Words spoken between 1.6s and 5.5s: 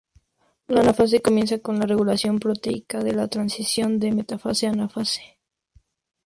la regulación proteica de la transición de metafase-anafase.